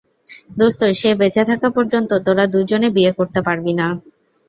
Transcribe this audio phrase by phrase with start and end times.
[0.59, 3.87] দোস্ত, সে বেঁচে থাকা পর্যন্ত তোরা দুজনে বিয়ে করতে পারবি না।